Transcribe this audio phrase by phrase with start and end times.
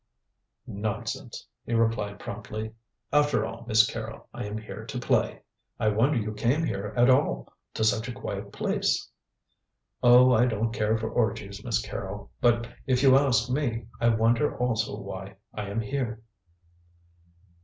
[0.65, 2.73] "Nonsense!" he replied promptly;
[3.13, 5.43] "after all, Miss Carrol, I am here to play."
[5.79, 9.07] "I wonder you came here at all to such a quiet place."
[10.01, 12.31] "Oh, I don't care for orgies, Miss Carrol.
[12.41, 16.23] But if you ask me, I wonder also why I am here."